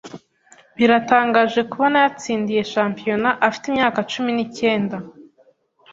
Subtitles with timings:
[0.77, 4.97] Biratangaje kubona yatsindiye championat afite imyaka cumi n'icyenda.